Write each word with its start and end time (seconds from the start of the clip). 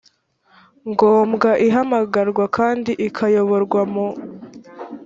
ngombwa 0.91 1.49
ihamagarwa 1.67 2.43
kandi 2.57 2.91
ikayoborwa 3.07 3.81
mu 3.93 4.07